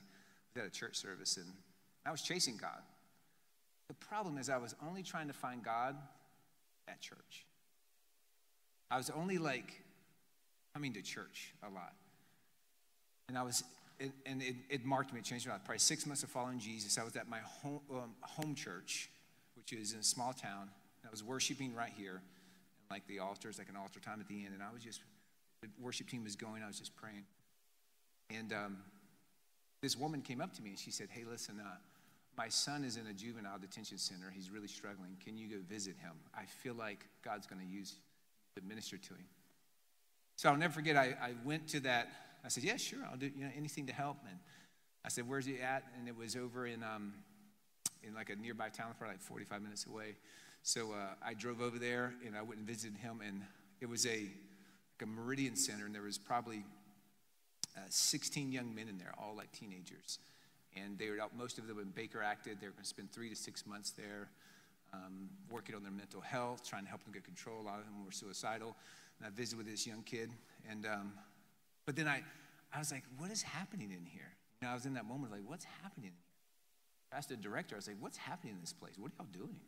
[0.53, 1.47] was at a church service and
[2.05, 2.81] I was chasing God.
[3.87, 5.95] The problem is, I was only trying to find God
[6.87, 7.45] at church.
[8.89, 9.81] I was only like
[10.73, 11.93] coming to church a lot.
[13.27, 13.63] And I was,
[13.99, 15.63] it, and it, it, marked me, it changed my life.
[15.65, 16.97] Probably six months of following Jesus.
[16.97, 19.09] I was at my home, um, home church,
[19.55, 20.69] which is in a small town.
[21.05, 22.21] I was worshiping right here.
[22.21, 24.53] And like the altar is like an altar time at the end.
[24.53, 25.01] And I was just,
[25.61, 27.23] the worship team was going, I was just praying.
[28.29, 28.77] And um,
[29.81, 31.75] this woman came up to me and she said, Hey, listen, uh,
[32.37, 34.31] my son is in a juvenile detention center.
[34.33, 35.17] He's really struggling.
[35.23, 36.13] Can you go visit him?
[36.35, 37.95] I feel like God's going to use
[38.55, 39.25] to minister to him.
[40.37, 42.09] So I'll never forget, I, I went to that.
[42.43, 44.17] I said, Yeah, sure, I'll do you know, anything to help.
[44.27, 44.37] And
[45.05, 45.83] I said, Where's he at?
[45.97, 47.13] And it was over in, um,
[48.03, 50.15] in like a nearby town, probably like 45 minutes away.
[50.63, 53.21] So uh, I drove over there and I went and visited him.
[53.25, 53.41] And
[53.79, 54.27] it was a,
[55.01, 56.63] a Meridian Center, and there was probably
[57.77, 60.19] uh, 16 young men in there, all like teenagers.
[60.75, 62.59] And they were out, most of them were Baker acted.
[62.61, 64.29] They were going to spend three to six months there,
[64.93, 67.61] um, working on their mental health, trying to help them get control.
[67.61, 68.75] A lot of them were suicidal.
[69.19, 70.31] And I visited with this young kid,
[70.69, 71.13] and um,
[71.85, 72.23] but then I,
[72.73, 74.31] I was like, what is happening in here?
[74.63, 76.13] I was in that moment like, what's happening?
[77.11, 78.93] I asked the director, I was like, what's happening in this place?
[78.97, 79.59] What are y'all doing?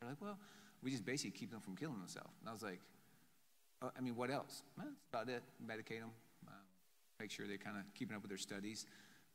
[0.00, 0.38] They're like, well,
[0.82, 2.30] we just basically keep them from killing themselves.
[2.40, 2.80] And I was like,
[3.82, 4.62] I mean, what else?
[4.76, 5.42] Well, that's about it.
[5.64, 6.10] Medicate them,
[6.46, 6.52] uh,
[7.20, 8.86] make sure they're kind of keeping up with their studies.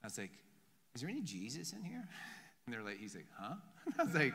[0.04, 0.32] I was like,
[0.94, 2.04] is there any Jesus in here?
[2.66, 3.56] And they're like, he's like, huh?
[3.86, 4.34] And I was like,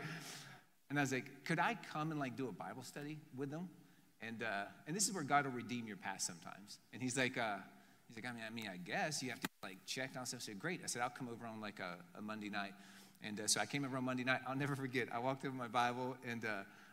[0.91, 3.69] and I was like, could I come and like do a Bible study with them?
[4.21, 6.79] And uh, and this is where God will redeem your past sometimes.
[6.93, 7.57] And he's like, uh,
[8.09, 10.41] he's like, I mean, I mean, I guess you have to like check on stuff.
[10.43, 10.81] I said, great.
[10.83, 12.73] I said, I'll come over on like a, a Monday night.
[13.23, 14.41] And uh, so I came over on Monday night.
[14.47, 15.09] I'll never forget.
[15.13, 16.45] I walked over my Bible and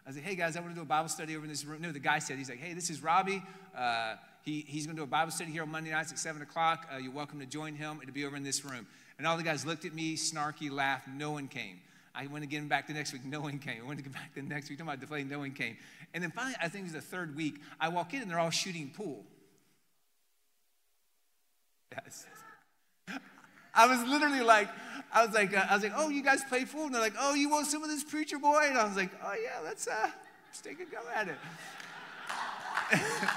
[0.07, 1.81] I said, hey guys, I want to do a Bible study over in this room.
[1.81, 3.41] No, the guy said, he's like, hey, this is Robbie.
[3.75, 6.41] Uh, he, he's going to do a Bible study here on Monday nights at 7
[6.43, 6.87] o'clock.
[6.93, 7.99] Uh, you're welcome to join him.
[8.03, 8.85] It'll be over in this room.
[9.17, 11.07] And all the guys looked at me, snarky, laughed.
[11.07, 11.79] No one came.
[12.13, 13.25] I went again back the next week.
[13.25, 13.81] No one came.
[13.83, 14.77] I went to get back the next week.
[14.77, 15.75] Talking about deflating, no one came.
[16.13, 18.39] And then finally, I think it was the third week, I walk in and they're
[18.39, 19.25] all shooting pool.
[21.91, 22.27] Yes.
[23.73, 24.69] I was literally like,
[25.13, 26.85] I was like, uh, I was like, oh, you guys play pool?
[26.85, 28.65] And they're like, oh, you want some of this preacher boy?
[28.67, 30.09] And I was like, oh yeah, let's uh,
[30.47, 31.37] let's take a go at it.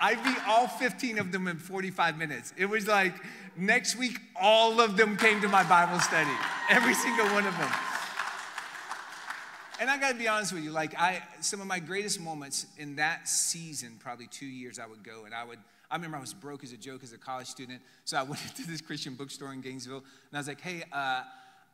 [0.00, 2.52] I beat all 15 of them in 45 minutes.
[2.56, 3.14] It was like
[3.56, 6.30] next week, all of them came to my Bible study,
[6.70, 7.70] every single one of them.
[9.80, 12.66] And I got to be honest with you, like I, some of my greatest moments
[12.78, 15.58] in that season, probably two years, I would go and I would.
[15.90, 18.42] I remember I was broke as a joke as a college student, so I went
[18.44, 21.22] into this Christian bookstore in Gainesville, and I was like, "Hey, uh,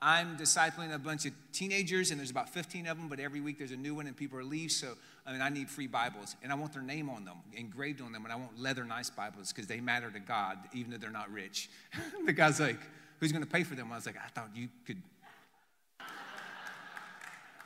[0.05, 3.57] I'm discipling a bunch of teenagers, and there's about 15 of them, but every week
[3.57, 4.71] there's a new one, and people are leave.
[4.71, 4.95] So,
[5.27, 8.13] I mean, I need free Bibles, and I want their name on them, engraved on
[8.13, 11.11] them, and I want leather nice Bibles because they matter to God, even though they're
[11.11, 11.71] not rich.
[12.27, 12.81] the guy's like,
[13.19, 15.01] "Who's going to pay for them?" I was like, "I thought you could."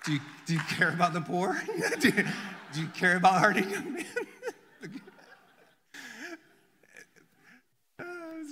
[0.04, 1.60] Do you, do you care about the poor?
[2.00, 2.24] do, you,
[2.72, 4.06] do you care about hurting young men?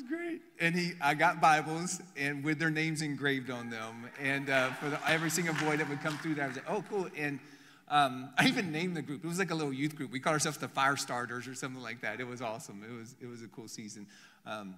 [0.09, 0.43] Great.
[0.61, 4.09] And he, I got Bibles and with their names engraved on them.
[4.23, 6.71] And uh, for the, every single boy that would come through there, I was like,
[6.71, 7.09] oh, cool.
[7.17, 7.41] And
[7.89, 9.25] um, I even named the group.
[9.25, 10.11] It was like a little youth group.
[10.11, 12.21] We called ourselves the Fire Starters or something like that.
[12.21, 12.85] It was awesome.
[12.89, 14.07] It was, it was a cool season.
[14.45, 14.77] Um,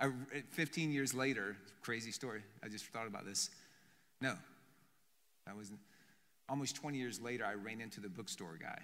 [0.00, 0.10] I,
[0.50, 2.42] 15 years later, crazy story.
[2.62, 3.50] I just thought about this.
[4.20, 4.34] No,
[5.46, 5.72] I was
[6.48, 7.44] almost 20 years later.
[7.44, 8.80] I ran into the bookstore guy.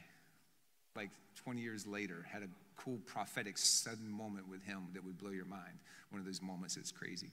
[0.97, 5.31] Like 20 years later, had a cool prophetic sudden moment with him that would blow
[5.31, 5.79] your mind.
[6.11, 7.31] One of those moments that's crazy.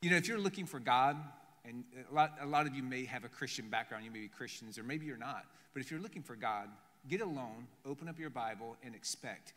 [0.00, 1.16] You know, if you're looking for God,
[1.64, 4.28] and a lot, a lot of you may have a Christian background, you may be
[4.28, 6.68] Christians, or maybe you're not, but if you're looking for God,
[7.08, 9.52] get alone, open up your Bible, and expect.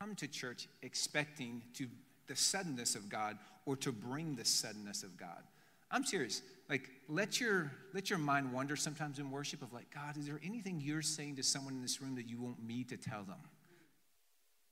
[0.00, 1.86] Come to church expecting to
[2.26, 5.42] the suddenness of God or to bring the suddenness of God.
[5.90, 6.42] I'm serious.
[6.68, 10.40] Like, let your let your mind wander sometimes in worship of like, God, is there
[10.44, 13.38] anything you're saying to someone in this room that you want me to tell them?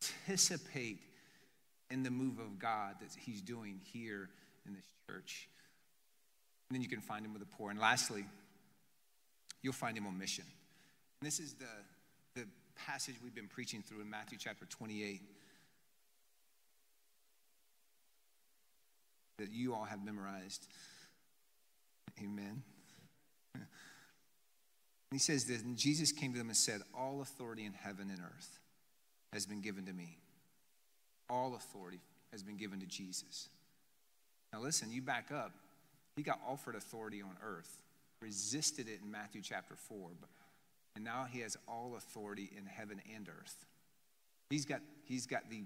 [0.00, 0.98] Participate
[1.90, 4.28] in the move of God that He's doing here
[4.66, 5.48] in this church.
[6.68, 7.70] And then you can find Him with the poor.
[7.70, 8.24] And lastly,
[9.62, 10.44] you'll find Him on mission.
[11.20, 15.22] And this is the, the passage we've been preaching through in Matthew chapter 28
[19.38, 20.66] that you all have memorized.
[22.22, 22.62] Amen.
[25.10, 28.20] He says this, and Jesus came to them and said, All authority in heaven and
[28.20, 28.58] earth
[29.32, 30.18] has been given to me.
[31.28, 32.00] All authority
[32.32, 33.48] has been given to Jesus.
[34.52, 35.52] Now, listen, you back up.
[36.16, 37.82] He got offered authority on earth,
[38.20, 40.30] resisted it in Matthew chapter 4, but,
[40.96, 43.66] and now he has all authority in heaven and earth.
[44.50, 45.62] He's got, he's got the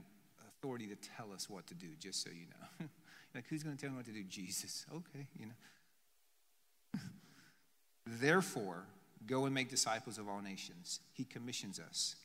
[0.48, 2.86] authority to tell us what to do, just so you know.
[3.34, 4.24] like, who's going to tell me what to do?
[4.24, 4.84] Jesus.
[4.92, 7.00] Okay, you know.
[8.20, 8.84] Therefore,
[9.26, 11.00] go and make disciples of all nations.
[11.14, 12.16] He commissions us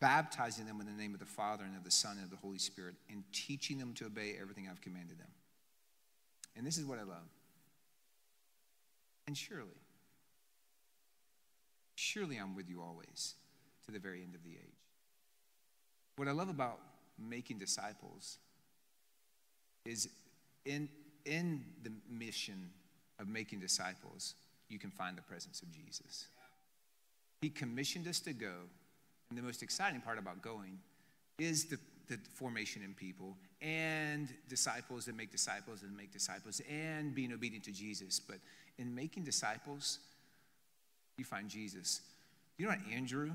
[0.00, 2.36] baptizing them in the name of the Father and of the Son and of the
[2.36, 5.30] Holy Spirit, and teaching them to obey everything I've commanded them.
[6.56, 7.28] And this is what I love.
[9.26, 9.80] And surely,
[11.94, 13.34] surely I'm with you always
[13.86, 14.78] to the very end of the age.
[16.16, 16.78] What I love about
[17.18, 18.38] making disciples
[19.84, 20.08] is
[20.64, 20.88] in,
[21.24, 22.70] in the mission
[23.18, 24.34] of making disciples,
[24.68, 26.26] you can find the presence of Jesus.
[27.40, 28.54] He commissioned us to go
[29.30, 30.78] and the most exciting part about going
[31.38, 37.14] is the, the formation in people and disciples that make disciples and make disciples and
[37.14, 38.20] being obedient to Jesus.
[38.20, 38.38] But
[38.78, 39.98] in making disciples,
[41.16, 42.00] you find Jesus.
[42.56, 43.30] You know what, Andrew,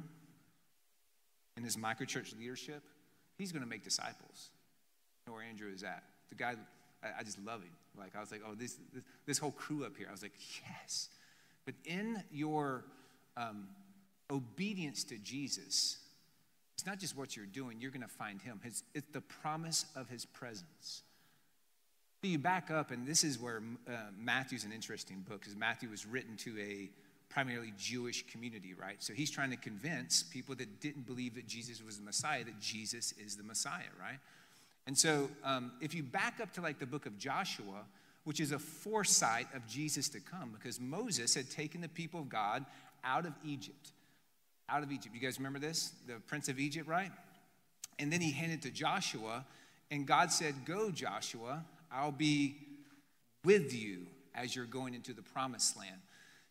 [1.58, 2.84] in his microchurch leadership,
[3.38, 4.50] he's going to make disciples.
[5.26, 6.04] You know where Andrew is at?
[6.30, 6.56] The guy,
[7.04, 7.72] I, I just love him.
[7.98, 10.08] Like, I was like, oh, this, this, this, whole crew up here.
[10.10, 10.34] I was like,
[10.82, 11.10] yes.
[11.66, 12.86] But in your
[13.38, 13.68] um,
[14.30, 15.98] obedience to Jesus,
[16.74, 18.60] it's not just what you're doing, you're going to find Him.
[18.64, 21.04] It's, it's the promise of His presence.
[22.22, 25.90] So you back up, and this is where uh, Matthew's an interesting book because Matthew
[25.90, 26.90] was written to a
[27.30, 28.96] primarily Jewish community, right?
[29.00, 32.60] So he's trying to convince people that didn't believe that Jesus was the Messiah that
[32.60, 34.20] Jesus is the Messiah, right?
[34.86, 37.86] And so um, if you back up to like the book of Joshua,
[38.24, 42.30] which is a foresight of Jesus to come, because Moses had taken the people of
[42.30, 42.66] God
[43.04, 43.92] out of Egypt
[44.70, 45.14] out of Egypt.
[45.14, 45.94] You guys remember this?
[46.08, 47.12] The prince of Egypt, right?
[48.00, 49.46] And then he handed to Joshua,
[49.92, 52.56] and God said, Go, Joshua, I'll be
[53.44, 56.02] with you as you're going into the promised land.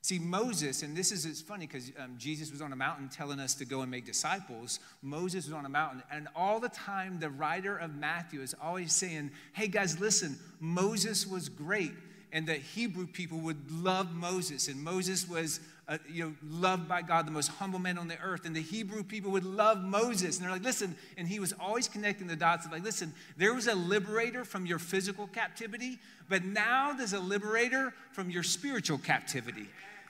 [0.04, 3.38] See, Moses, and this is it's funny because um, Jesus was on a mountain telling
[3.38, 4.80] us to go and make disciples.
[5.00, 8.92] Moses was on a mountain, and all the time the writer of Matthew is always
[8.92, 11.92] saying, Hey guys, listen, Moses was great,
[12.32, 15.60] and the Hebrew people would love Moses, and Moses was
[15.92, 18.46] uh, you know, loved by God, the most humble man on the earth.
[18.46, 20.38] And the Hebrew people would love Moses.
[20.38, 23.52] And they're like, listen, and he was always connecting the dots of like, listen, there
[23.52, 25.98] was a liberator from your physical captivity,
[26.30, 29.68] but now there's a liberator from your spiritual captivity.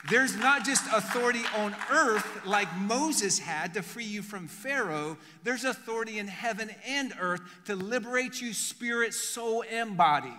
[0.09, 5.17] There's not just authority on earth like Moses had to free you from Pharaoh.
[5.43, 10.33] There's authority in heaven and earth to liberate you spirit, soul, and body.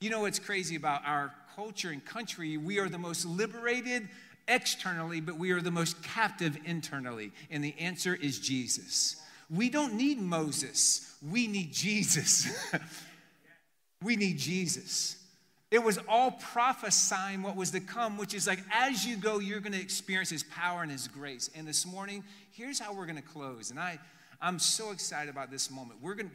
[0.00, 4.08] You know what's crazy about our culture and country, we are the most liberated
[4.48, 7.32] externally, but we are the most captive internally.
[7.50, 9.16] And the answer is Jesus.
[9.50, 12.48] We don't need Moses, we need Jesus.
[14.02, 15.22] we need Jesus.
[15.70, 19.60] It was all prophesying what was to come, which is like as you go, you're
[19.60, 21.50] going to experience His power and His grace.
[21.54, 23.70] And this morning, here's how we're going to close.
[23.70, 23.98] And I,
[24.40, 26.00] I'm so excited about this moment.
[26.00, 26.34] We're going to,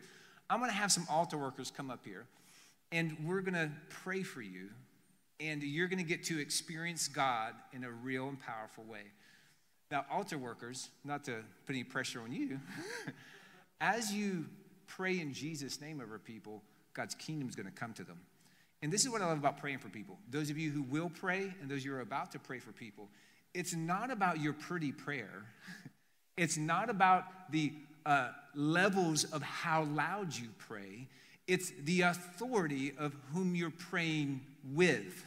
[0.52, 2.28] I'm going to have some altar workers come up here,
[2.92, 4.70] and we're going to pray for you
[5.40, 9.04] and you're going to get to experience God in a real and powerful way.
[9.92, 12.60] Now, altar workers, not to put any pressure on you,
[13.82, 14.46] as you
[14.88, 18.18] pray in Jesus' name over people, God's kingdom is going to come to them.
[18.82, 20.18] And this is what I love about praying for people.
[20.30, 22.72] Those of you who will pray and those you who are about to pray for
[22.72, 23.10] people,
[23.54, 25.46] it's not about your pretty prayer.
[26.38, 27.72] It's not about the
[28.06, 31.08] uh, levels of how loud you pray.
[31.48, 34.42] It's the authority of whom you're praying
[34.74, 35.24] with.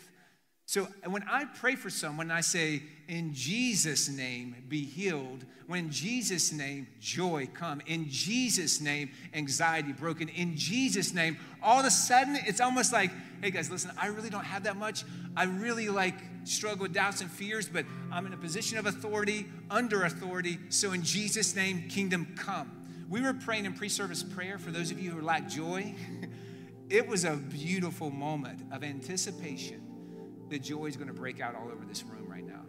[0.69, 5.47] So when I pray for someone, I say, in Jesus' name, be healed.
[5.67, 7.81] When Jesus' name, joy come.
[7.87, 10.29] In Jesus' name, anxiety broken.
[10.29, 14.29] In Jesus' name, all of a sudden, it's almost like, hey guys, listen, I really
[14.29, 15.05] don't have that much.
[15.35, 19.47] I really like struggle with doubts and fears, but I'm in a position of authority,
[19.71, 20.59] under authority.
[20.69, 22.79] So in Jesus' name, kingdom come.
[23.09, 25.95] We were praying in pre service prayer for those of you who lack joy.
[26.91, 29.83] It was a beautiful moment of anticipation
[30.51, 32.63] that joy is going to break out all over this room right now.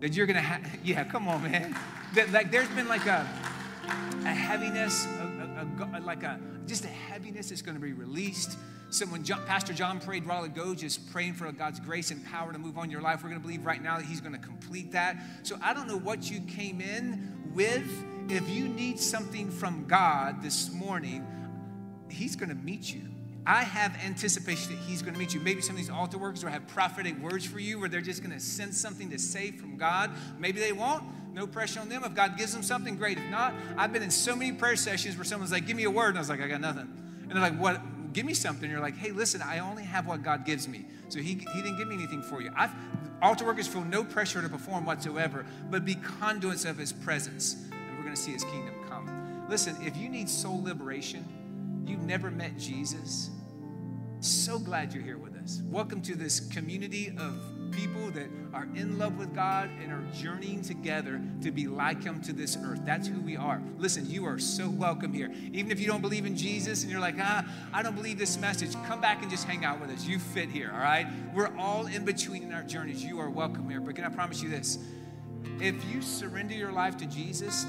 [0.00, 1.76] That you're going to have, yeah, come on, man.
[2.14, 3.26] That like there's been like a,
[4.24, 8.58] a heaviness, a, a, a, like a, just a heaviness that's going to be released.
[8.90, 12.52] So when John, Pastor John prayed while ago, just praying for God's grace and power
[12.52, 14.38] to move on your life, we're going to believe right now that He's going to
[14.38, 15.16] complete that.
[15.44, 17.88] So I don't know what you came in with.
[18.28, 21.26] If you need something from God this morning,
[22.10, 23.11] He's going to meet you.
[23.46, 25.40] I have anticipation that He's going to meet you.
[25.40, 28.22] Maybe some of these altar workers will have prophetic words for you where they're just
[28.22, 30.10] going to send something to say from God.
[30.38, 31.04] Maybe they won't.
[31.34, 32.04] No pressure on them.
[32.04, 33.18] If God gives them something, great.
[33.18, 35.90] If not, I've been in so many prayer sessions where someone's like, Give me a
[35.90, 36.10] word.
[36.10, 36.88] And I was like, I got nothing.
[37.22, 38.12] And they're like, What?
[38.12, 38.64] Give me something.
[38.64, 40.84] And you're like, Hey, listen, I only have what God gives me.
[41.08, 42.52] So He, he didn't give me anything for you.
[42.54, 42.70] I've,
[43.20, 47.56] altar workers feel no pressure to perform whatsoever, but be conduits of His presence.
[47.72, 49.46] And we're going to see His kingdom come.
[49.48, 51.24] Listen, if you need soul liberation,
[51.86, 53.30] you've never met Jesus,
[54.20, 55.62] so glad you're here with us.
[55.64, 57.34] Welcome to this community of
[57.72, 62.20] people that are in love with God and are journeying together to be like Him
[62.22, 62.80] to this earth.
[62.84, 63.60] That's who we are.
[63.78, 65.32] Listen, you are so welcome here.
[65.52, 68.38] Even if you don't believe in Jesus and you're like, ah, I don't believe this
[68.38, 70.04] message, come back and just hang out with us.
[70.06, 71.06] You fit here, all right?
[71.34, 73.02] We're all in between in our journeys.
[73.02, 73.80] You are welcome here.
[73.80, 74.78] But can I promise you this?
[75.60, 77.66] If you surrender your life to Jesus,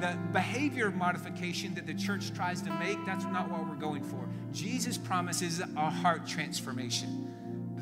[0.00, 4.28] the behavior modification that the church tries to make, that's not what we're going for.
[4.52, 7.32] Jesus promises a heart transformation.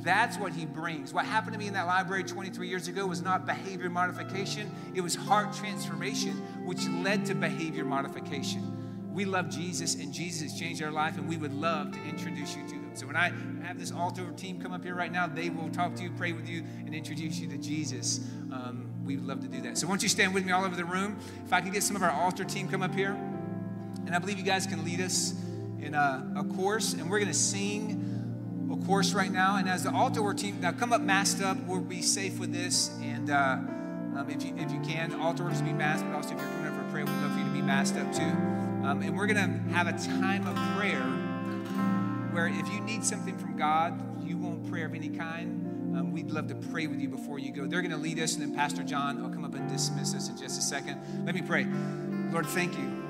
[0.05, 1.15] That's what he brings.
[1.15, 5.01] What happened to me in that library 23 years ago was not behavior modification, it
[5.01, 6.33] was heart transformation,
[6.65, 8.71] which led to behavior modification.
[9.15, 12.65] We love Jesus, and Jesus changed our life, and we would love to introduce you
[12.65, 12.91] to them.
[12.95, 15.95] So when I have this altar team come up here right now, they will talk
[15.97, 18.19] to you, pray with you, and introduce you to Jesus.
[18.53, 19.78] Um, we would love to do that.
[19.78, 21.18] So why don't you stand with me all over the room?
[21.44, 23.12] If I could get some of our altar team come up here,
[24.07, 25.34] and I believe you guys can lead us
[25.80, 29.57] in a, a course, and we're going to sing a course right now.
[29.57, 31.59] And as the altar work team, now come up masked up.
[31.66, 32.90] We'll be safe with this.
[33.02, 33.59] And uh,
[34.16, 36.66] um, if, you, if you can, altar workers be masked, but also if you're coming
[36.66, 38.22] up for prayer, we'd love for you to be masked up too.
[38.22, 41.02] Um, and we're going to have a time of prayer
[42.32, 45.64] where if you need something from God, you want prayer of any kind,
[45.97, 47.66] um, we'd love to pray with you before you go.
[47.66, 50.28] They're going to lead us, and then Pastor John will come up and dismiss us
[50.28, 51.24] in just a second.
[51.24, 51.66] Let me pray.
[52.30, 53.03] Lord, thank you.